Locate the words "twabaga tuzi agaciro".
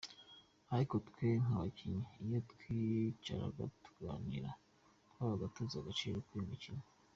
5.09-6.17